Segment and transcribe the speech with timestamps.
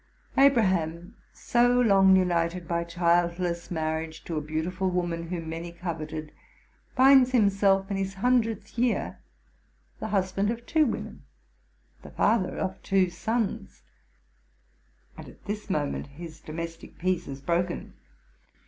[0.35, 6.31] 'Abr aham, so long united by childless marriage to a beautiful woman whom many coveted,
[6.95, 9.19] finds himself, in his hundredth year,
[9.99, 11.21] the husband of two women,
[12.01, 13.83] the father of two sons;
[15.19, 17.93] and at this moment his domestic peace is broken.